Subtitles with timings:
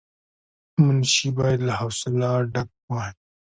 [0.85, 3.11] منشي باید له حوصله ډک وای.